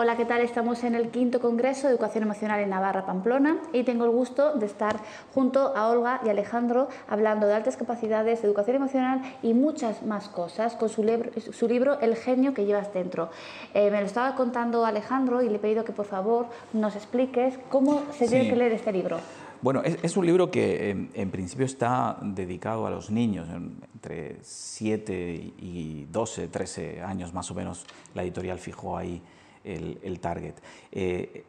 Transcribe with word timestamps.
Hola, 0.00 0.16
¿qué 0.16 0.24
tal? 0.24 0.42
Estamos 0.42 0.84
en 0.84 0.94
el 0.94 1.08
quinto 1.08 1.40
Congreso 1.40 1.88
de 1.88 1.92
Educación 1.92 2.22
Emocional 2.22 2.60
en 2.60 2.70
Navarra, 2.70 3.04
Pamplona, 3.04 3.58
y 3.72 3.82
tengo 3.82 4.04
el 4.04 4.12
gusto 4.12 4.54
de 4.54 4.64
estar 4.64 5.00
junto 5.34 5.76
a 5.76 5.88
Olga 5.88 6.20
y 6.24 6.28
Alejandro 6.28 6.86
hablando 7.08 7.48
de 7.48 7.54
altas 7.54 7.76
capacidades, 7.76 8.40
de 8.40 8.46
educación 8.46 8.76
emocional 8.76 9.22
y 9.42 9.54
muchas 9.54 10.04
más 10.04 10.28
cosas 10.28 10.76
con 10.76 10.88
su, 10.88 11.02
libro 11.02 11.98
El 11.98 12.14
genio 12.14 12.54
que 12.54 12.64
llevas 12.64 12.94
dentro. 12.94 13.30
Eh, 13.74 13.90
me 13.90 13.98
lo 13.98 14.06
estaba 14.06 14.36
contando 14.36 14.86
Alejandro 14.86 15.42
y 15.42 15.48
le 15.48 15.56
he 15.56 15.58
pedido 15.58 15.84
que 15.84 15.90
por 15.90 16.06
favor 16.06 16.46
nos 16.72 16.94
expliques 16.94 17.58
cómo 17.68 18.02
se 18.12 18.28
tiene 18.28 18.48
que 18.48 18.54
leer 18.54 18.70
este 18.70 18.92
libro. 18.92 19.18
Bueno, 19.62 19.82
es, 19.82 20.16
un 20.16 20.24
libro 20.24 20.48
que 20.48 20.90
en, 21.12 21.30
principio 21.32 21.66
está 21.66 22.18
dedicado 22.22 22.86
a 22.86 22.90
los 22.90 23.10
niños, 23.10 23.48
entre 23.48 24.36
7 24.42 25.54
y 25.58 26.06
12, 26.12 26.46
13 26.46 27.02
años 27.02 27.34
más 27.34 27.50
o 27.50 27.54
menos, 27.56 27.84
la 28.14 28.22
editorial 28.22 28.60
fijó 28.60 28.96
ahí 28.96 29.20
el, 29.68 30.20
target. 30.20 30.54
Eh, 30.92 31.44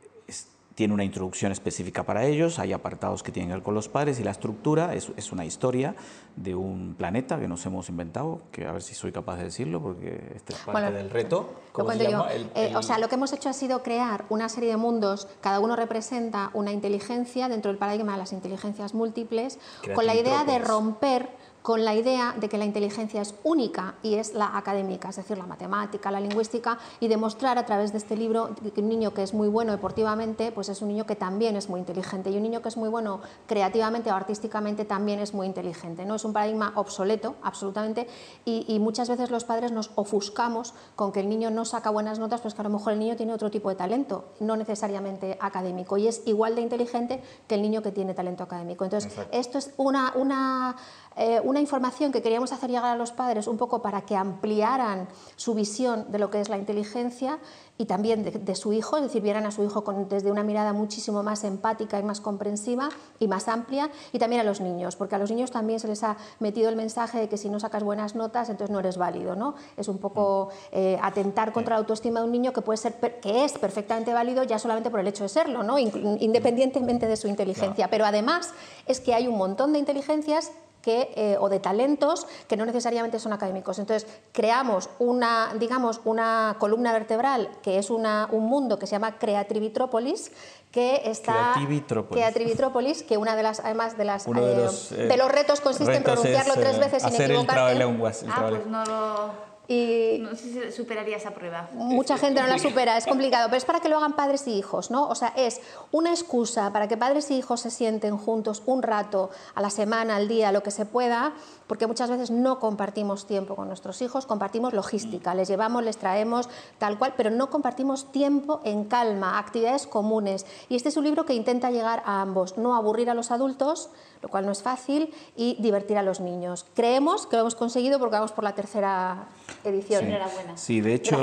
tiene 0.79 0.93
una 0.93 1.03
introducción 1.03 1.51
específica 1.51 2.03
para 2.03 2.23
ellos, 2.25 2.57
hay 2.57 2.71
apartados 2.71 3.21
que 3.21 3.33
tienen 3.33 3.49
que 3.49 3.55
ver 3.55 3.63
con 3.63 3.75
los 3.75 3.89
padres 3.89 4.17
y 4.21 4.23
la 4.23 4.31
estructura 4.31 4.93
es, 4.93 5.11
es, 5.17 5.33
una 5.33 5.43
historia 5.43 5.93
de 6.37 6.55
un 6.55 6.95
planeta 6.97 7.37
que 7.37 7.49
nos 7.49 7.65
hemos 7.65 7.89
inventado, 7.89 8.43
que 8.49 8.65
a 8.65 8.71
ver 8.71 8.81
si 8.81 8.95
soy 8.95 9.11
capaz 9.11 9.35
de 9.35 9.43
decirlo 9.43 9.81
porque 9.81 10.31
este 10.35 10.53
es 10.53 10.59
parte 10.59 10.93
del 10.93 11.09
reto. 11.09 11.49
¿Cómo 11.73 11.91
se 11.91 12.09
llama? 12.09 12.29
Eh, 12.55 12.73
o 12.77 12.81
sea, 12.81 12.97
lo 12.97 13.09
que 13.09 13.15
hemos 13.15 13.33
hecho 13.33 13.49
ha 13.49 13.53
sido 13.53 13.83
crear 13.83 14.23
una 14.29 14.47
serie 14.47 14.69
de 14.69 14.77
mundos, 14.77 15.27
cada 15.41 15.59
uno 15.59 15.75
representa 15.75 16.49
una 16.53 16.71
inteligencia 16.71 17.49
dentro 17.49 17.71
del 17.71 17.77
paradigma 17.77 18.13
de 18.13 18.19
las 18.19 18.31
inteligencias 18.31 18.93
múltiples, 18.93 19.59
con 19.93 20.05
la 20.05 20.15
idea 20.15 20.45
de 20.45 20.59
romper 20.59 21.27
con 21.61 21.83
la 21.83 21.93
idea 21.93 22.35
de 22.39 22.47
que 22.49 22.57
la 22.57 22.65
inteligencia 22.65 23.21
es 23.21 23.35
única 23.43 23.95
y 24.01 24.15
es 24.15 24.33
la 24.33 24.57
académica, 24.57 25.09
es 25.09 25.17
decir, 25.17 25.37
la 25.37 25.45
matemática, 25.45 26.11
la 26.11 26.19
lingüística, 26.19 26.77
y 26.99 27.07
demostrar 27.07 27.57
a 27.57 27.65
través 27.65 27.91
de 27.91 27.97
este 27.97 28.15
libro 28.15 28.55
que 28.73 28.81
un 28.81 28.89
niño 28.89 29.13
que 29.13 29.23
es 29.23 29.33
muy 29.33 29.47
bueno 29.47 29.71
deportivamente, 29.71 30.51
pues 30.51 30.69
es 30.69 30.81
un 30.81 30.88
niño 30.88 31.05
que 31.05 31.16
también 31.16 31.55
es 31.55 31.69
muy 31.69 31.79
inteligente, 31.79 32.29
y 32.29 32.38
un 32.38 32.43
niño 32.43 32.61
que 32.61 32.69
es 32.69 32.77
muy 32.77 32.89
bueno 32.89 33.21
creativamente 33.47 34.11
o 34.11 34.16
artísticamente 34.16 34.85
también 34.85 35.19
es 35.19 35.33
muy 35.33 35.47
inteligente. 35.47 36.05
¿no? 36.05 36.16
Es 36.16 36.25
un 36.25 36.33
paradigma 36.33 36.71
obsoleto, 36.75 37.35
absolutamente, 37.43 38.07
y, 38.45 38.79
muchas 38.79 39.09
veces 39.09 39.29
los 39.29 39.44
padres 39.44 39.71
nos 39.73 39.91
ofuscamos 39.95 40.73
con 40.95 41.11
que 41.11 41.19
el 41.19 41.27
niño 41.27 41.51
no 41.51 41.66
saca 41.66 41.89
buenas 41.89 42.17
notas, 42.17 42.39
pues 42.39 42.53
que 42.53 42.61
a 42.61 42.63
lo 42.63 42.69
mejor 42.69 42.94
el 42.94 42.99
niño 42.99 43.17
tiene 43.17 43.33
otro 43.33 43.51
tipo 43.51 43.69
de 43.69 43.75
talento, 43.75 44.29
no 44.39 44.55
necesariamente 44.55 45.38
académico, 45.41 45.97
y 45.97 46.07
es 46.07 46.21
igual 46.25 46.55
de 46.55 46.61
inteligente 46.61 47.21
que 47.47 47.55
el 47.55 47.61
niño 47.61 47.81
que 47.81 47.91
tiene 47.91 48.13
talento 48.13 48.44
académico. 48.44 48.85
Entonces, 48.85 49.13
esto 49.31 49.57
es 49.57 49.73
una, 49.77 50.13
una 50.16 50.77
eh, 51.16 51.41
una 51.50 51.59
información 51.59 52.11
que 52.11 52.22
queríamos 52.22 52.52
hacer 52.53 52.69
llegar 52.69 52.86
a 52.94 52.95
los 52.95 53.11
padres 53.11 53.47
un 53.47 53.58
poco 53.58 53.81
para 53.81 54.02
que 54.02 54.16
ampliaran 54.16 55.08
su 55.36 55.56
visión 55.56 56.11
de 56.11 56.19
lo 56.19 56.30
que 56.30 56.39
es 56.39 56.50
la 56.50 56.58
inteligencia 56.58 57.39
y 57.80 57.86
también 57.86 58.23
de, 58.23 58.56
su 58.56 58.73
hijo, 58.73 58.97
es 58.97 59.03
decir, 59.03 59.22
vieran 59.22 59.45
a 59.45 59.52
su 59.52 59.64
hijo 59.64 59.81
desde 60.09 60.30
una 60.30 60.44
mirada 60.44 60.73
muchísimo 60.73 61.23
más 61.23 61.45
empática 61.45 61.97
y 61.97 62.03
más 62.03 62.19
comprensiva 62.19 62.89
y 63.19 63.30
más 63.30 63.47
amplia, 63.47 63.89
y 64.11 64.19
también 64.19 64.41
a 64.41 64.44
los 64.44 64.59
niños, 64.59 64.97
porque 64.97 65.16
a 65.16 65.17
los 65.17 65.31
niños 65.31 65.50
también 65.50 65.80
se 65.80 65.88
les 65.88 66.03
ha 66.03 66.17
metido 66.39 66.67
el 66.67 66.75
mensaje 66.75 67.19
de 67.19 67.30
que 67.30 67.38
si 67.38 67.50
no 67.50 67.58
sacas 67.58 67.84
buenas 67.84 68.16
notas, 68.16 68.50
entonces 68.50 68.69
no 68.69 68.80
eres 68.80 68.97
válido, 68.97 69.38
¿no? 69.38 69.56
Es 69.78 69.88
un 69.88 69.97
poco 69.97 70.50
eh, 70.73 71.00
atentar 71.02 71.53
contra 71.53 71.75
la 71.75 71.80
autoestima 71.80 72.19
de 72.19 72.25
un 72.25 72.34
niño 72.34 72.52
que 72.52 72.61
puede 72.61 72.75
ser 72.75 72.95
que 72.95 73.45
es 73.45 73.53
perfectamente 73.53 74.13
válido 74.13 74.44
ya 74.44 74.59
solamente 74.59 74.89
por 74.89 75.00
el 75.00 75.08
hecho 75.08 75.23
de 75.23 75.30
serlo, 75.30 75.63
¿no? 75.63 75.80
Independientemente 75.80 77.08
de 77.08 77.16
su 77.16 77.30
inteligencia, 77.30 77.89
pero 77.89 78.06
además 78.06 78.53
es 78.88 79.00
que 79.00 79.13
hay 79.13 79.25
un 79.28 79.38
montón 79.38 79.72
de 79.72 79.80
inteligencias 79.80 80.52
que, 80.81 81.11
eh, 81.16 81.38
o 81.39 81.49
de 81.49 81.59
talentos 81.59 82.27
que 82.47 82.58
no 82.58 82.66
necesariamente 82.66 83.19
son 83.19 83.33
académicos. 83.33 83.80
Entonces, 83.80 84.09
creamos 84.31 84.89
una, 84.99 85.53
digamos, 85.59 86.02
una 86.05 86.55
columna 86.59 86.91
vertebral 86.91 87.49
que 87.61 87.77
es 87.77 87.89
una, 87.89 88.27
un 88.31 88.45
mundo 88.45 88.80
que 88.80 88.88
se 88.88 88.91
llama 88.91 89.17
Creativitrópolis, 89.17 90.31
que 90.72 91.02
está 91.05 91.53
Creativitrópolis, 91.55 93.03
que 93.03 93.17
una 93.17 93.35
de 93.35 93.44
las 93.44 93.59
además 93.59 93.97
de 93.97 94.06
las 94.06 94.25
de, 94.25 94.31
eh, 94.31 94.56
los, 94.56 94.91
eh, 94.91 95.07
de, 95.07 95.17
los, 95.17 95.31
retos 95.31 95.62
consiste 95.62 95.95
en 95.95 96.03
pronunciarlo 96.03 96.53
tres 96.53 96.79
veces 96.79 97.03
sin 97.03 97.22
equivocarte. 97.22 97.72
El 97.72 97.81
ah, 97.81 98.46
pues 98.50 98.67
no 98.67 98.85
lo 98.85 99.48
y 99.69 100.18
no 100.19 100.35
sé 100.35 100.52
si 100.52 100.72
superaría 100.72 101.16
esa 101.18 101.30
prueba. 101.30 101.69
Mucha 101.74 102.18
gente 102.18 102.41
no 102.41 102.47
la 102.47 102.57
supera, 102.57 102.97
es 102.97 103.06
complicado, 103.06 103.50
pero 103.50 103.57
es 103.57 103.66
para 103.66 103.80
que 103.80 103.88
lo 103.88 103.97
hagan 103.97 104.13
padres 104.13 104.47
y 104.47 104.53
hijos, 104.53 104.90
¿no? 104.90 105.07
O 105.07 105.13
sea, 105.13 105.31
es 105.38 105.62
una 105.91 106.09
excusa 106.09 106.74
para 106.74 106.88
que 106.88 106.97
padres 106.97 107.30
y 107.30 107.35
hijos 107.35 107.62
se 107.62 107.69
sienten 107.69 108.18
juntos 108.18 108.63
un 108.66 108.81
rato 108.81 109.29
a 109.53 109.62
la 109.62 109.69
semana, 109.69 110.16
al 110.16 110.28
día, 110.28 110.52
lo 110.52 110.63
que 110.63 110.72
se 110.72 110.88
pueda, 110.88 111.34
porque 111.69 111.85
muchas 111.85 112.09
veces 112.09 112.31
no 112.31 112.59
compartimos 112.59 113.28
tiempo 113.28 113.56
con 113.56 113.68
nuestros 113.68 114.02
hijos, 114.02 114.25
compartimos 114.25 114.74
logística, 114.74 115.35
les 115.35 115.47
llevamos, 115.47 115.84
les 115.84 115.97
traemos, 115.97 116.50
tal 116.80 116.97
cual, 116.97 117.13
pero 117.16 117.30
no 117.30 117.52
compartimos 117.52 118.12
tiempo 118.12 118.59
en 118.63 118.85
calma, 118.85 119.38
actividades 119.38 119.85
comunes. 119.85 120.47
Y 120.68 120.75
este 120.75 120.90
es 120.90 120.97
un 120.97 121.03
libro 121.03 121.28
que 121.28 121.35
intenta 121.35 121.69
llegar 121.69 122.02
a 122.08 122.22
ambos, 122.22 122.58
no 122.58 122.75
aburrir 122.75 123.12
a 123.12 123.13
los 123.13 123.29
adultos, 123.29 123.91
lo 124.24 124.29
cual 124.29 124.47
no 124.47 124.52
es 124.52 124.63
fácil, 124.63 125.13
y 125.35 125.58
divertir 125.62 126.00
a 126.00 126.02
los 126.02 126.19
niños. 126.19 126.66
Creemos 126.74 127.28
que 127.28 127.35
lo 127.35 127.41
hemos 127.41 127.53
conseguido 127.53 128.00
porque 128.00 128.16
vamos 128.16 128.31
por 128.31 128.44
la 128.44 128.56
tercera 128.56 129.28
edición. 129.63 130.02
Sí, 130.02 130.08
Enhorabuena. 130.08 130.58
Sí, 130.58 130.81
de 130.81 130.96
hecho, 130.96 131.22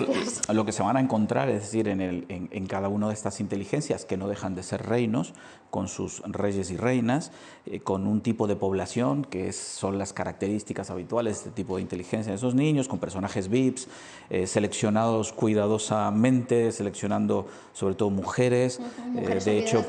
lo 0.52 0.64
que 0.64 0.70
se 0.70 0.84
van 0.84 0.96
a 0.96 1.00
encontrar, 1.00 1.48
es 1.48 1.62
decir, 1.62 1.88
en, 1.88 2.00
el, 2.00 2.24
en, 2.28 2.66
cada 2.68 2.88
una 2.88 3.08
de 3.08 3.14
estas 3.14 3.40
inteligencias, 3.40 4.04
que 4.04 4.16
no 4.16 4.28
dejan 4.28 4.54
de 4.54 4.62
ser 4.62 4.86
reinos, 4.86 5.34
con 5.70 5.88
sus 5.88 6.20
reyes 6.20 6.70
y 6.70 6.76
reinas, 6.76 7.32
eh, 7.66 7.80
con 7.80 8.06
un 8.06 8.20
tipo 8.20 8.46
de 8.46 8.54
población 8.54 9.24
que 9.24 9.52
son 9.52 9.98
las 9.98 10.12
características 10.12 10.35
habituales 10.90 11.34
de 11.34 11.38
este 11.38 11.50
tipo 11.50 11.76
de 11.76 11.82
inteligencia 11.82 12.32
de 12.32 12.36
esos 12.36 12.54
niños, 12.54 12.88
con 12.88 12.98
personajes 12.98 13.48
VIPs, 13.48 13.88
eh, 14.30 14.46
seleccionados 14.46 15.32
cuidadosamente, 15.32 16.72
seleccionando 16.72 17.46
sobre 17.72 17.94
todo 17.94 18.10
mujeres. 18.10 18.80
Eh, 19.16 19.40
de 19.44 19.58
hecho, 19.58 19.84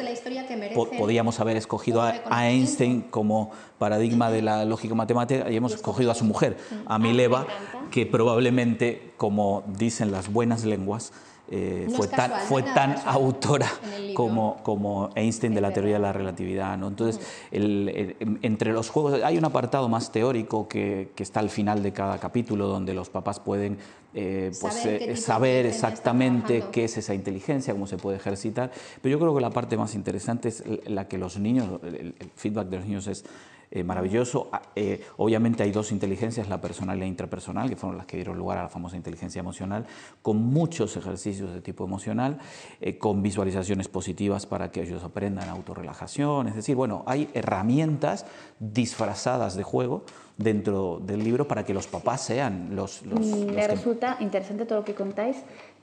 podíamos 0.98 1.40
haber 1.40 1.58
escogido 1.58 2.02
a, 2.02 2.48
Einstein 2.48 3.02
como 3.02 3.52
paradigma 3.78 4.32
de 4.32 4.42
la 4.42 4.66
lógica 4.66 4.96
matemática 4.96 5.50
y 5.50 5.56
hemos 5.56 5.74
escogido 5.74 6.12
a 6.12 6.16
su 6.16 6.26
mujer, 6.26 6.58
a 6.86 6.96
ah, 6.96 7.00
Mileva, 7.00 7.46
que 7.92 8.06
probablemente, 8.06 9.14
como 9.18 9.64
dicen 9.78 10.12
las 10.12 10.32
buenas 10.32 10.66
lenguas, 10.66 11.12
eh, 11.50 11.88
fue, 11.96 12.08
tan, 12.08 12.32
fue 12.42 12.64
tan 12.64 12.96
autora 13.06 13.68
como, 14.14 14.58
como 14.64 15.10
Einstein 15.16 15.54
de 15.54 15.62
la 15.62 15.72
teoría 15.72 15.94
de 15.94 16.02
la 16.02 16.12
relatividad. 16.12 16.78
¿no? 16.78 16.88
Entonces, 16.90 17.26
entre 17.52 18.74
los 18.74 18.90
juegos 18.90 19.24
hay 19.24 19.38
un 19.38 19.46
apartado 19.46 19.88
más 19.88 20.12
teórico 20.12 20.68
que, 20.68 21.12
que, 21.16 21.24
está 21.24 21.40
al 21.40 21.50
final 21.50 21.84
de 21.84 21.94
cada 21.94 22.20
capítulo 22.20 22.68
donde 22.68 22.94
los 22.94 23.10
papás 23.10 23.40
pueden 23.40 23.78
eh, 24.14 24.52
pues, 24.60 24.74
saber, 25.22 25.66
eh, 25.66 25.70
exactamente 25.70 26.66
qué 26.72 26.86
es 26.86 26.98
esa 26.98 27.14
inteligencia, 27.14 27.74
cómo 27.74 27.88
se 27.88 27.98
puede 27.98 28.18
ejercitar. 28.18 28.72
Pero 29.02 29.14
yo 29.14 29.20
creo 29.20 29.36
que 29.36 29.42
la 29.42 29.52
parte 29.52 29.78
más 29.78 29.96
interesante 29.96 30.50
es 30.50 30.64
la 30.88 31.08
que 31.08 31.18
los 31.18 31.38
niños, 31.38 31.80
el 31.84 32.16
feedback 32.36 32.68
de 32.68 32.78
los 32.78 32.86
niños 32.88 33.08
es 33.08 33.24
eh, 33.70 33.84
maravilloso. 33.84 34.48
Ah, 34.54 34.62
eh, 34.76 35.04
obviamente 35.18 35.62
hay 35.62 35.72
dos 35.72 35.92
inteligencias, 35.92 36.48
la 36.48 36.62
personal 36.62 36.96
y 36.98 37.02
la 37.02 37.06
intrapersonal, 37.06 37.70
que 37.70 37.76
fueron 37.76 37.98
las 37.98 38.06
que 38.06 38.16
dieron 38.16 38.38
lugar 38.38 38.58
a 38.58 38.64
la 38.64 38.70
famosa 38.70 38.96
inteligencia 38.96 39.42
emocional, 39.42 39.86
con 40.22 40.38
muchos 40.38 40.96
ejercicios 40.96 41.54
de 41.54 41.60
tipo 41.60 41.84
emocional, 41.84 42.40
eh, 42.80 42.98
con 42.98 43.22
visualizaciones 43.22 43.90
positivas 43.90 44.46
para 44.46 44.72
que 44.72 44.84
ellos 44.84 45.04
aprendan 45.04 45.50
autorrelajación. 45.50 46.48
Es 46.48 46.56
decir, 46.56 46.78
bueno, 46.78 47.04
hay 47.08 47.30
herramientas 47.34 48.26
disfrazadas 48.60 49.58
de 49.58 49.64
juego 49.64 50.06
dentro 50.38 51.02
del 51.04 51.24
libro 51.24 51.48
para 51.48 51.66
que 51.66 51.74
los 51.74 51.88
papás 51.88 52.22
sean 52.22 52.74
los... 52.74 53.02
los 53.06 53.20
me 53.20 53.68
resulta 53.68 54.16
interesante 54.22 54.66
todo 54.66 54.80
lo 54.80 54.86
que 54.86 54.96
contáis, 54.96 55.38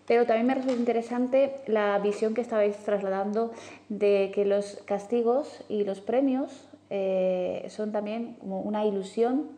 pero 0.06 0.24
también 0.24 0.46
me 0.46 0.54
resulta 0.54 0.78
interesante 0.78 1.56
la 1.66 1.98
visión 1.98 2.32
que 2.32 2.40
estabais 2.40 2.76
trasladando 2.78 3.52
de 3.90 4.30
que 4.34 4.46
los 4.46 4.78
castigos 4.86 5.62
y 5.68 5.84
los 5.84 6.00
premios 6.00 6.50
eh, 6.90 7.66
son 7.70 7.92
también 7.92 8.36
como 8.40 8.60
una 8.60 8.84
ilusión. 8.84 9.48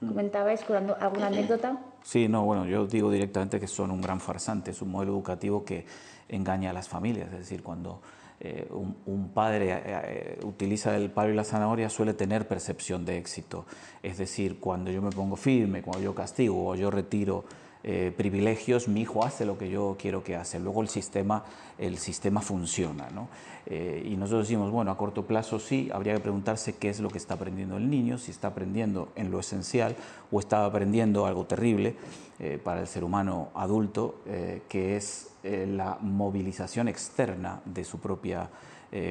Mm. 0.00 0.08
Comentabais 0.08 0.62
con 0.62 0.90
alguna 1.00 1.26
anécdota. 1.28 1.78
Sí, 2.02 2.28
no, 2.28 2.44
bueno, 2.44 2.66
yo 2.66 2.86
digo 2.86 3.10
directamente 3.10 3.60
que 3.60 3.68
son 3.68 3.90
un 3.90 4.00
gran 4.00 4.20
farsante, 4.20 4.72
es 4.72 4.82
un 4.82 4.90
modelo 4.90 5.12
educativo 5.12 5.64
que 5.64 5.84
engaña 6.28 6.70
a 6.70 6.72
las 6.72 6.88
familias, 6.88 7.28
es 7.32 7.38
decir, 7.38 7.62
cuando 7.62 8.00
eh, 8.40 8.66
un, 8.72 9.28
padre 9.28 9.68
eh, 9.70 10.40
utiliza 10.42 10.96
el 10.96 11.10
palo 11.10 11.32
y 11.32 11.36
la 11.36 11.44
zanahoria 11.44 11.88
suele 11.88 12.14
tener 12.14 12.48
percepción 12.48 13.04
de 13.04 13.18
éxito, 13.18 13.66
es 14.02 14.18
decir, 14.18 14.58
cuando 14.58 14.90
yo 14.90 15.00
me 15.00 15.10
pongo 15.10 15.36
firme, 15.36 15.82
cuando 15.82 16.02
yo 16.02 16.14
castigo 16.14 16.70
o 16.70 16.74
yo 16.74 16.90
retiro 16.90 17.44
eh, 17.84 18.12
privilegios, 18.16 18.86
mi 18.86 19.00
hijo 19.00 19.24
hace 19.24 19.44
lo 19.44 19.58
que 19.58 19.68
yo 19.68 19.96
quiero 19.98 20.22
que 20.22 20.36
hace. 20.36 20.60
Luego 20.60 20.82
el 20.82 20.88
sistema, 20.88 21.44
el 21.78 21.98
sistema 21.98 22.40
funciona. 22.40 23.10
¿no? 23.10 23.28
Eh, 23.66 24.06
y 24.06 24.16
nosotros 24.16 24.46
decimos, 24.46 24.70
bueno, 24.70 24.92
a 24.92 24.96
corto 24.96 25.26
plazo 25.26 25.58
sí, 25.58 25.90
habría 25.92 26.14
que 26.14 26.20
preguntarse 26.20 26.76
qué 26.76 26.90
es 26.90 27.00
lo 27.00 27.10
que 27.10 27.18
está 27.18 27.34
aprendiendo 27.34 27.76
el 27.76 27.90
niño, 27.90 28.18
si 28.18 28.30
está 28.30 28.48
aprendiendo 28.48 29.08
en 29.16 29.32
lo 29.32 29.40
esencial 29.40 29.96
o 30.30 30.38
está 30.38 30.64
aprendiendo 30.64 31.26
algo 31.26 31.44
terrible 31.44 31.96
eh, 32.38 32.60
para 32.62 32.80
el 32.80 32.86
ser 32.86 33.02
humano 33.02 33.50
adulto, 33.54 34.20
que 34.68 34.96
es 34.96 35.30
la 35.42 35.98
movilización 36.00 36.86
externa 36.86 37.60
de 37.64 37.82
su 37.82 37.98
propia 37.98 38.48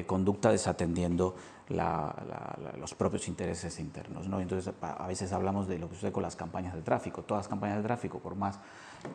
conducta 0.06 0.50
desatendiendo 0.50 1.34
los 1.68 2.94
propios 2.94 3.28
intereses 3.28 3.78
internos. 3.78 4.28
¿no? 4.28 4.40
Entonces, 4.40 4.72
a 4.80 5.06
veces 5.06 5.32
hablamos 5.32 5.68
de 5.68 5.78
lo 5.78 5.88
que 5.88 5.94
sucede 5.94 6.12
con 6.12 6.22
las 6.22 6.36
campañas 6.36 6.74
de 6.74 6.82
tráfico. 6.82 7.22
Todas 7.22 7.44
las 7.44 7.48
campañas 7.48 7.78
de 7.78 7.82
tráfico, 7.82 8.18
por 8.18 8.34
más 8.34 8.58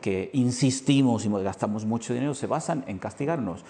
que 0.00 0.30
insistimos 0.32 1.24
y 1.24 1.28
gastamos 1.28 1.84
mucho 1.84 2.14
dinero, 2.14 2.34
se 2.34 2.46
basan 2.46 2.84
en 2.86 2.98
castigarnos. 2.98 3.64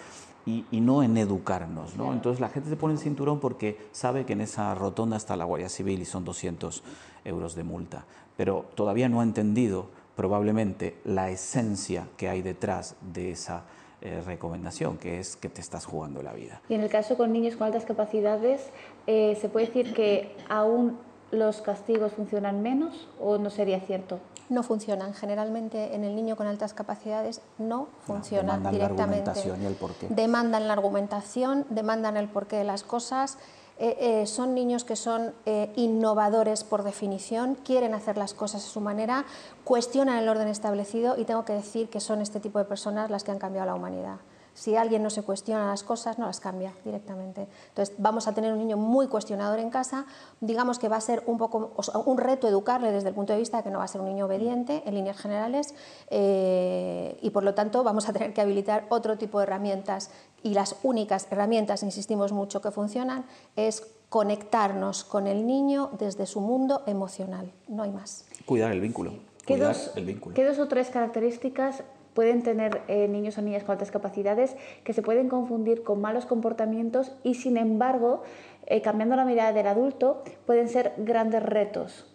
Y, 0.47 0.65
no 0.81 1.03
en 1.03 1.19
educarnos. 1.19 1.95
¿no? 1.97 2.15
Entonces 2.15 2.41
la 2.41 2.49
gente 2.49 2.71
se 2.71 2.77
pone 2.77 2.95
el 2.95 3.01
cinturón 3.01 3.39
porque 3.39 3.89
sabe 3.93 4.25
que 4.25 4.33
en 4.33 4.41
esa 4.41 4.75
rotonda 4.75 5.19
está 5.19 5.37
la 5.37 5.45
Guardia 5.45 5.69
Civil 5.69 6.01
y 6.01 6.07
son 6.07 6.25
200 6.25 6.83
euros 7.27 7.55
de 7.55 7.65
multa. 7.65 8.07
Pero 8.35 8.65
todavía 8.75 9.11
no 9.11 9.21
ha 9.21 9.25
entendido 9.25 9.91
probablemente 10.17 10.99
la 11.05 11.29
esencia 11.29 12.09
que 12.17 12.31
hay 12.31 12.41
detrás 12.41 12.97
de 13.13 13.31
esa 13.31 13.65
eh, 14.01 14.23
recomendación, 14.25 14.97
que 14.97 15.19
es 15.19 15.37
que 15.37 15.49
te 15.49 15.61
estás 15.61 15.85
jugando 15.85 16.23
la 16.23 16.33
vida. 16.33 16.61
Y 16.69 16.75
en 16.75 16.83
el 16.83 16.89
caso 16.89 17.17
con 17.17 17.33
niños 17.33 17.57
con 17.57 17.67
altas 17.67 17.85
capacidades, 17.85 18.71
eh, 19.07 19.37
¿se 19.41 19.49
puede 19.49 19.67
decir 19.67 19.93
que 19.93 20.37
aún 20.49 20.99
los 21.31 21.61
castigos 21.61 22.13
funcionan 22.13 22.63
menos 22.63 23.09
o 23.21 23.39
no 23.39 23.51
sería 23.51 23.81
cierto? 23.81 24.21
No 24.49 24.63
funcionan. 24.63 25.15
Generalmente 25.15 25.95
en 25.95 26.05
el 26.05 26.15
niño 26.15 26.37
con 26.37 26.47
altas 26.47 26.75
capacidades 26.75 27.43
no 27.59 27.89
funcionan 28.03 28.63
directamente. 28.71 29.27
La 29.27 29.33
argumentación 29.33 29.63
y 29.63 29.67
el 29.67 29.75
porqué. 29.75 30.07
Demandan 30.09 30.69
la 30.69 30.73
argumentación, 30.75 31.67
demandan 31.69 32.17
el 32.17 32.29
porqué 32.29 32.57
de 32.57 32.65
las 32.65 32.85
cosas 32.85 33.37
eh, 33.81 33.97
eh, 34.23 34.27
son 34.27 34.55
niños 34.55 34.83
que 34.83 34.97
son 34.97 35.33
eh, 35.47 35.71
innovadores 35.77 36.65
por 36.65 36.83
definición, 36.83 37.55
quieren 37.55 37.95
hacer 37.95 38.17
las 38.17 38.35
cosas 38.35 38.65
a 38.65 38.69
su 38.69 38.81
manera, 38.81 39.25
cuestionan 39.63 40.19
el 40.19 40.29
orden 40.29 40.49
establecido 40.49 41.17
y 41.17 41.25
tengo 41.25 41.45
que 41.45 41.53
decir 41.53 41.89
que 41.89 42.01
son 42.01 42.21
este 42.21 42.41
tipo 42.41 42.59
de 42.59 42.65
personas 42.65 43.09
las 43.09 43.23
que 43.23 43.31
han 43.31 43.39
cambiado 43.39 43.67
la 43.69 43.77
humanidad. 43.77 44.17
Si 44.59 44.75
alguien 44.75 45.05
no 45.05 45.11
se 45.11 45.23
cuestiona 45.23 45.69
las 45.69 45.85
cosas, 45.85 46.19
no 46.19 46.27
las 46.27 46.41
cambia 46.41 46.73
directamente. 46.85 47.47
Entonces, 47.69 47.95
vamos 47.97 48.27
a 48.27 48.35
tener 48.35 48.53
un 48.53 48.59
niño 48.59 48.77
muy 48.77 49.07
cuestionador 49.07 49.61
en 49.61 49.71
casa. 49.71 50.05
Digamos 50.41 50.81
que 50.81 50.89
va 50.89 50.97
a 50.97 51.01
ser 51.01 51.23
un, 51.27 51.39
poco, 51.39 51.71
un 52.07 52.19
reto 52.19 52.49
educarle 52.49 52.91
desde 52.91 53.11
el 53.11 53.15
punto 53.15 53.33
de 53.33 53.39
vista 53.39 53.59
de 53.59 53.63
que 53.63 53.71
no 53.71 53.79
va 53.79 53.85
a 53.85 53.89
ser 53.89 54.01
un 54.01 54.09
niño 54.09 54.27
obediente 54.27 54.83
en 54.85 54.97
líneas 54.97 55.17
generales 55.17 55.75
y, 56.11 57.31
por 57.31 57.45
lo 57.45 57.55
tanto, 57.55 57.85
vamos 57.85 58.09
a 58.09 58.13
tener 58.13 58.35
que 58.35 58.41
habilitar 58.41 58.87
otro 58.89 59.17
tipo 59.17 59.39
de 59.39 59.45
herramientas 59.45 60.11
y 60.43 60.55
las 60.55 60.75
únicas 60.83 61.29
herramientas, 61.31 61.85
insistimos 61.85 62.33
mucho, 62.33 62.61
que 62.61 62.73
funcionan 62.73 63.27
es 63.55 63.87
conectarnos 64.09 65.05
con 65.05 65.29
el 65.29 65.47
niño 65.47 65.91
desde 66.01 66.27
su 66.27 66.41
mundo 66.41 66.83
emocional, 66.87 67.53
no 67.69 67.85
hay 67.85 67.91
más. 67.91 68.27
Cuidar 68.45 68.73
el 68.73 68.81
vínculo. 68.81 69.13
¿Qué, 69.47 69.57
dos, 69.57 69.93
¿Qué 70.35 70.45
dos 70.45 70.59
o 70.59 70.67
tres 70.67 70.91
características 70.91 71.85
pueden 72.19 72.43
tener 72.43 72.83
eh, 72.89 73.07
niños 73.07 73.39
o 73.39 73.43
niñas 73.43 73.63
con 73.63 73.75
altas 73.75 73.93
capacidades 73.93 74.57
que 74.83 74.93
se 74.93 75.03
pueden 75.03 75.29
confundir 75.29 75.85
con 75.85 76.01
malos 76.01 76.27
comportamientos 76.27 77.13
y 77.23 77.37
sin 77.37 77.57
embargo, 77.57 78.25
eh, 78.67 78.83
cambiando 78.83 79.15
la 79.15 79.25
mirada 79.25 79.53
del 79.53 79.69
adulto, 79.69 80.25
pueden 80.45 80.69
ser 80.69 80.95
grandes 80.99 81.45
retos 81.45 82.13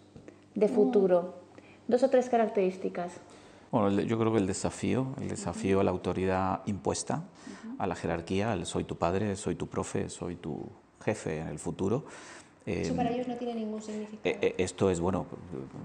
de 0.54 0.68
futuro? 0.68 1.36
Dos 1.88 2.02
o 2.02 2.10
tres 2.10 2.28
características. 2.28 3.14
Bueno, 3.70 3.98
yo 4.02 4.18
creo 4.18 4.30
que 4.30 4.40
el 4.40 4.46
desafío, 4.46 5.06
el 5.22 5.28
desafío 5.28 5.80
a 5.80 5.84
la 5.84 5.92
autoridad 5.92 6.60
impuesta, 6.66 7.22
a 7.78 7.86
la 7.86 7.94
jerarquía, 7.94 8.52
al 8.52 8.66
soy 8.66 8.84
tu 8.84 8.98
padre, 8.98 9.34
soy 9.36 9.54
tu 9.54 9.68
profe, 9.68 10.10
soy 10.10 10.36
tu 10.36 10.68
jefe 11.02 11.38
en 11.38 11.48
el 11.48 11.58
futuro, 11.58 12.04
eso 12.66 12.92
em, 12.92 12.96
para 12.96 13.10
ellos 13.10 13.28
no 13.28 13.36
tiene 13.36 13.54
ningún 13.54 13.82
significado. 13.82 14.20
Eh, 14.24 14.38
eh, 14.40 14.54
esto 14.56 14.88
es, 14.88 14.98
bueno, 14.98 15.26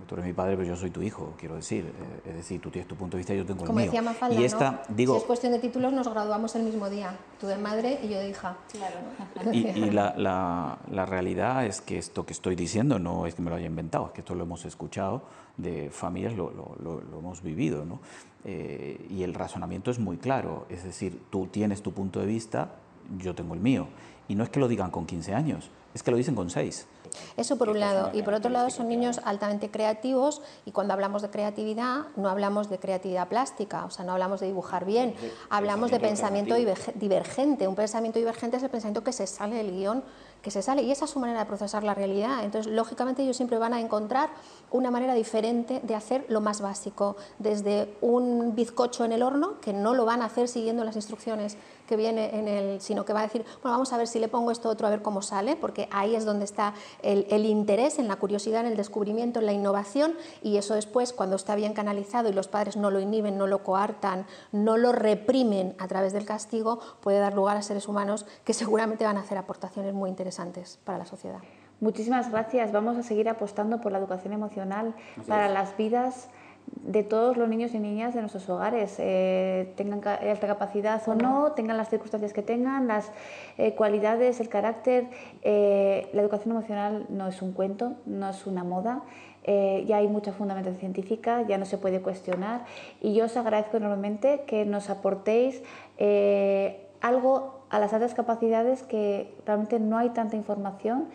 tú 0.07 0.15
eres 0.15 0.25
mi 0.25 0.31
padre, 0.31 0.55
pero 0.55 0.65
yo 0.65 0.77
soy 0.77 0.89
tu 0.89 1.01
hijo, 1.01 1.33
quiero 1.37 1.55
decir. 1.55 1.85
Eh, 1.85 2.29
es 2.29 2.35
decir, 2.35 2.61
tú 2.61 2.69
tienes 2.69 2.87
tu 2.87 2.95
punto 2.95 3.17
de 3.17 3.19
vista 3.19 3.33
y 3.33 3.37
yo 3.37 3.45
tengo 3.45 3.65
Como 3.65 3.79
el 3.79 3.85
mío. 3.85 3.91
Decía 3.91 4.01
Mafalda, 4.01 4.39
y 4.39 4.45
esta, 4.45 4.83
digo, 4.87 5.15
si 5.15 5.19
es 5.19 5.25
cuestión 5.25 5.51
de 5.51 5.59
títulos, 5.59 5.91
nos 5.91 6.07
graduamos 6.07 6.55
el 6.55 6.63
mismo 6.63 6.89
día. 6.89 7.17
Tú 7.39 7.47
de 7.47 7.57
madre 7.57 7.99
y 8.01 8.07
yo 8.07 8.19
de 8.19 8.29
hija. 8.29 8.57
Claro. 8.71 8.95
Y, 9.51 9.67
y 9.67 9.91
la, 9.91 10.15
la, 10.15 10.77
la, 10.89 11.05
realidad 11.05 11.65
es 11.65 11.81
que 11.81 11.97
esto 11.97 12.25
que 12.25 12.31
estoy 12.31 12.55
diciendo 12.55 12.97
no 12.97 13.25
es 13.25 13.35
que 13.35 13.41
me 13.41 13.49
lo 13.49 13.57
haya 13.57 13.67
inventado, 13.67 14.07
es 14.07 14.11
que 14.13 14.21
esto 14.21 14.33
lo 14.33 14.43
hemos 14.43 14.63
escuchado 14.63 15.23
de 15.57 15.89
familias, 15.89 16.33
lo, 16.33 16.51
lo, 16.51 17.01
lo, 17.01 17.19
hemos 17.19 17.41
vivido. 17.41 17.85
¿no? 17.85 17.99
y 18.45 19.21
el 19.23 19.33
razonamiento 19.33 19.91
es 19.91 19.99
muy 19.99 20.15
claro. 20.15 20.65
Es 20.69 20.85
decir, 20.85 21.21
tú 21.29 21.47
tienes 21.47 21.81
tu 21.81 21.91
punto 21.91 22.21
de 22.21 22.25
vista, 22.25 22.69
yo 23.17 23.35
tengo 23.35 23.53
el 23.53 23.59
mío. 23.59 23.87
Y 24.29 24.35
no 24.35 24.45
es 24.45 24.49
que 24.49 24.61
lo 24.61 24.69
digan 24.69 24.91
con 24.91 25.05
15 25.05 25.33
años, 25.33 25.71
es 25.93 26.03
que 26.03 26.11
lo 26.11 26.17
dicen 26.17 26.35
con 26.35 26.49
6. 26.49 26.87
Eso 27.37 27.57
por 27.57 27.69
un 27.69 27.79
lado. 27.79 28.11
Y 28.13 28.21
por 28.21 28.33
otro 28.33 28.49
lado 28.49 28.69
son 28.69 28.87
niños 28.87 29.19
altamente 29.23 29.71
creativos 29.71 30.41
y 30.65 30.71
cuando 30.71 30.93
hablamos 30.93 31.21
de 31.21 31.29
creatividad 31.29 32.05
no 32.15 32.29
hablamos 32.29 32.69
de 32.69 32.79
creatividad 32.79 33.27
plástica, 33.27 33.85
o 33.85 33.89
sea, 33.89 34.05
no 34.05 34.13
hablamos 34.13 34.39
de 34.39 34.47
dibujar 34.47 34.85
bien, 34.85 35.15
hablamos 35.49 35.91
de 35.91 35.99
pensamiento 35.99 36.55
divergente. 36.55 37.67
Un 37.67 37.75
pensamiento 37.75 38.19
divergente 38.19 38.57
es 38.57 38.63
el 38.63 38.69
pensamiento 38.69 39.03
que 39.03 39.13
se 39.13 39.27
sale 39.27 39.55
del 39.55 39.71
guion 39.71 40.03
que 40.41 40.51
se 40.51 40.61
sale 40.61 40.83
y 40.83 40.91
esa 40.91 41.05
es 41.05 41.11
su 41.11 41.19
manera 41.19 41.39
de 41.39 41.45
procesar 41.45 41.83
la 41.83 41.93
realidad. 41.93 42.43
Entonces, 42.43 42.71
lógicamente, 42.71 43.23
ellos 43.23 43.35
siempre 43.35 43.57
van 43.57 43.73
a 43.73 43.79
encontrar 43.79 44.29
una 44.71 44.91
manera 44.91 45.13
diferente 45.13 45.81
de 45.83 45.95
hacer 45.95 46.25
lo 46.29 46.41
más 46.41 46.61
básico, 46.61 47.17
desde 47.39 47.93
un 48.01 48.55
bizcocho 48.55 49.03
en 49.03 49.11
el 49.11 49.23
horno, 49.23 49.59
que 49.59 49.73
no 49.73 49.93
lo 49.93 50.05
van 50.05 50.21
a 50.21 50.25
hacer 50.25 50.47
siguiendo 50.47 50.83
las 50.83 50.95
instrucciones 50.95 51.57
que 51.87 51.97
viene 51.97 52.37
en 52.37 52.47
el, 52.47 52.81
sino 52.81 53.03
que 53.03 53.13
va 53.13 53.21
a 53.21 53.23
decir, 53.23 53.43
bueno, 53.63 53.71
vamos 53.71 53.91
a 53.93 53.97
ver 53.97 54.07
si 54.07 54.19
le 54.19 54.27
pongo 54.27 54.51
esto 54.51 54.69
otro 54.69 54.85
a 54.85 54.91
ver 54.91 55.01
cómo 55.01 55.23
sale, 55.23 55.55
porque 55.55 55.89
ahí 55.91 56.15
es 56.15 56.23
donde 56.23 56.45
está 56.45 56.75
el, 57.01 57.25
el 57.31 57.45
interés, 57.45 57.97
en 57.97 58.07
la 58.07 58.17
curiosidad, 58.17 58.61
en 58.61 58.67
el 58.67 58.77
descubrimiento, 58.77 59.39
en 59.39 59.47
la 59.47 59.53
innovación, 59.53 60.13
y 60.43 60.57
eso 60.57 60.75
después, 60.75 61.13
cuando 61.13 61.35
está 61.35 61.55
bien 61.55 61.73
canalizado 61.73 62.29
y 62.29 62.33
los 62.33 62.47
padres 62.47 62.77
no 62.77 62.91
lo 62.91 62.99
inhiben, 62.99 63.39
no 63.39 63.47
lo 63.47 63.63
coartan, 63.63 64.27
no 64.51 64.77
lo 64.77 64.91
reprimen 64.91 65.75
a 65.79 65.87
través 65.87 66.13
del 66.13 66.25
castigo, 66.25 66.79
puede 67.01 67.17
dar 67.17 67.33
lugar 67.33 67.57
a 67.57 67.63
seres 67.63 67.87
humanos 67.87 68.27
que 68.45 68.53
seguramente 68.53 69.03
van 69.03 69.17
a 69.17 69.21
hacer 69.21 69.39
aportaciones 69.39 69.93
muy 69.93 70.09
interesantes 70.09 70.28
para 70.83 70.97
la 70.97 71.05
sociedad. 71.05 71.39
Muchísimas 71.79 72.29
gracias. 72.31 72.71
Vamos 72.71 72.97
a 72.97 73.03
seguir 73.03 73.29
apostando 73.29 73.79
por 73.79 73.91
la 73.91 73.99
educación 73.99 74.33
emocional 74.33 74.93
para 75.27 75.47
las 75.47 75.77
vidas 75.77 76.29
de 76.75 77.03
todos 77.03 77.37
los 77.37 77.49
niños 77.49 77.73
y 77.73 77.79
niñas 77.79 78.13
de 78.13 78.21
nuestros 78.21 78.49
hogares, 78.49 78.95
eh, 78.99 79.73
tengan 79.75 80.01
alta 80.05 80.47
capacidad 80.47 81.01
o 81.07 81.15
no, 81.15 81.51
tengan 81.53 81.77
las 81.77 81.89
circunstancias 81.89 82.33
que 82.33 82.41
tengan, 82.41 82.87
las 82.87 83.11
eh, 83.57 83.73
cualidades, 83.73 84.39
el 84.39 84.49
carácter. 84.49 85.07
Eh, 85.41 86.09
la 86.13 86.21
educación 86.21 86.51
emocional 86.51 87.05
no 87.09 87.27
es 87.27 87.41
un 87.41 87.53
cuento, 87.53 87.93
no 88.05 88.29
es 88.29 88.45
una 88.45 88.63
moda. 88.63 89.01
ya 89.45 89.97
hay 89.97 90.07
mucha 90.07 90.31
fundamentación 90.31 90.79
científica, 90.79 91.41
ya 91.47 91.57
no 91.57 91.65
se 91.65 91.77
puede 91.77 92.01
cuestionar 92.01 92.65
y 93.01 93.15
yo 93.15 93.25
os 93.25 93.35
agradezco 93.35 93.77
enormemente 93.77 94.43
que 94.45 94.63
nos 94.63 94.91
aportéis 94.91 95.63
algo 97.01 97.59
a 97.69 97.79
las 97.79 97.93
altas 97.93 98.13
capacidades 98.13 98.83
que 98.83 99.33
realmente 99.45 99.79
no 99.79 99.97
hay 99.97 100.09
tanta 100.09 100.35
información 100.35 101.07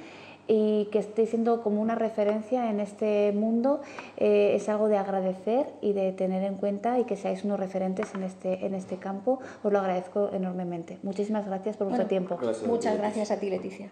y 0.47 0.87
que 0.93 0.99
esté 0.99 1.27
siendo 1.27 1.63
como 1.63 1.81
una 1.81 1.95
referencia 1.95 2.69
en 2.71 2.81
este 2.81 3.33
mundo 3.33 3.81
eh, 4.17 4.53
es 4.55 4.69
algo 4.69 4.89
de 4.89 4.99
agradecer 4.99 5.73
y 5.81 5.95
de 5.95 6.13
tener 6.13 6.43
en 6.43 6.57
cuenta 6.57 6.99
y 6.99 7.05
que 7.05 7.17
seáis 7.17 7.45
unos 7.45 7.59
referentes 7.59 8.15
en 8.15 8.23
este, 8.23 8.67
en 8.67 8.75
este 8.75 8.99
campo. 8.99 9.41
Os 9.62 9.73
lo 9.73 9.79
agradezco 9.79 10.31
enormemente. 10.33 10.99
Muchísimas 11.03 11.47
gracias 11.47 11.76
por 11.76 11.87
vuestro 11.87 12.07
tiempo. 12.07 12.38
Muchas 12.67 12.99
gracias 12.99 13.31
a 13.31 13.38
ti, 13.38 13.49
Leticia. 13.49 13.91